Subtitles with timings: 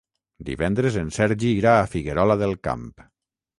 [0.47, 2.91] Divendres en Sergi irà a Figuerola del Camp.